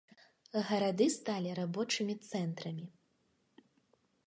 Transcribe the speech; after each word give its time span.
Гарады 0.69 1.05
сталі 1.17 1.51
рабочымі 1.59 2.15
цэнтрамі. 2.31 2.85